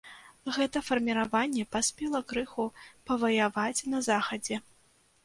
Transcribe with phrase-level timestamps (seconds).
[0.53, 2.65] Гэта фарміраванне паспела крыху
[3.11, 4.55] паваяваць на захадзе.